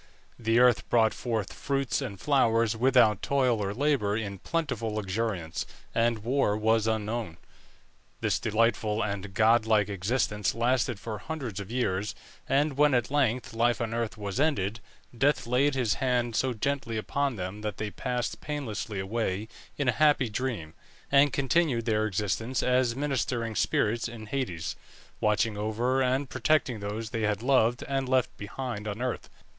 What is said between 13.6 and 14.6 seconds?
on earth was